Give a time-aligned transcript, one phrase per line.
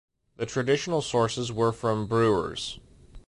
[0.37, 2.79] The traditional sources were from brewers.